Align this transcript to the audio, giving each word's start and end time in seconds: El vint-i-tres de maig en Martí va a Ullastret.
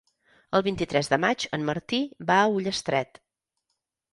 El 0.59 0.63
vint-i-tres 0.67 1.09
de 1.11 1.19
maig 1.25 1.45
en 1.59 1.67
Martí 1.67 1.99
va 2.31 2.39
a 2.41 2.49
Ullastret. 2.57 3.25